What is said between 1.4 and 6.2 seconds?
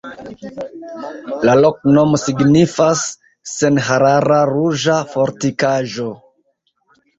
La loknomo signifas: senharara-ruĝa-fortikaĵo.